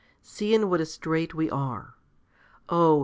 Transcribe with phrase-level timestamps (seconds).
[0.23, 1.93] See in what a strait we are.
[2.69, 2.99] Oh!